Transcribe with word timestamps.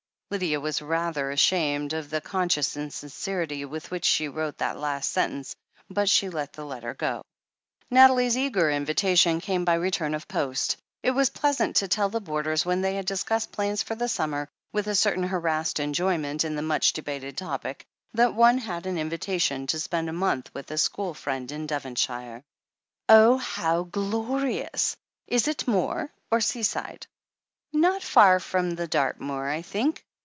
Lydia 0.33 0.61
was 0.61 0.81
rather 0.81 1.29
ashamed 1.29 1.91
of 1.91 2.09
the 2.09 2.21
conscious 2.21 2.77
insin 2.77 3.09
cerity 3.11 3.65
with 3.67 3.91
which 3.91 4.05
she 4.05 4.29
wrote 4.29 4.57
that 4.59 4.77
last 4.79 5.11
sentence, 5.11 5.53
but 5.89 6.07
she 6.07 6.29
let 6.29 6.53
the 6.53 6.63
letter 6.65 6.93
go. 6.93 7.21
Nathalie's 7.89 8.37
eager 8.37 8.71
invitation 8.71 9.41
came 9.41 9.65
by 9.65 9.73
return 9.73 10.13
of 10.13 10.29
post. 10.29 10.77
It 11.03 11.11
was 11.11 11.29
pleasant 11.31 11.75
to 11.75 11.89
tell 11.89 12.07
the 12.07 12.21
boarders, 12.21 12.65
when 12.65 12.79
they 12.79 13.01
dis 13.01 13.25
cussed 13.25 13.51
plans 13.51 13.83
for 13.83 13.95
the 13.95 14.07
summer, 14.07 14.47
with 14.71 14.87
a 14.87 14.95
certain 14.95 15.23
harassed 15.23 15.81
enjoyment 15.81 16.45
in 16.45 16.55
the 16.55 16.61
much 16.61 16.93
debated 16.93 17.35
topic, 17.37 17.83
that 18.13 18.33
one 18.33 18.57
had 18.57 18.85
an 18.85 18.97
invitation 18.97 19.67
to 19.67 19.81
spend 19.81 20.07
a 20.07 20.13
month 20.13 20.49
with 20.53 20.71
a 20.71 20.77
school 20.77 21.13
friend 21.13 21.51
in 21.51 21.67
Devonshire. 21.67 22.41
THE 23.09 23.13
HEEL 23.15 23.33
OF 23.33 23.41
ACHILLES 23.41 23.51
265 23.55 23.55
"(«1 23.81 23.81
'Oh, 23.81 23.81
how 23.81 23.83
glorious! 24.39 24.95
Is 25.27 25.49
it 25.49 25.67
moor, 25.67 26.09
or 26.31 26.39
seaside?" 26.39 27.05
'Not 27.73 28.01
far 28.01 28.39
from 28.39 28.75
Dartmoor, 28.75 29.49
I 29.49 29.61
think. 29.61 30.05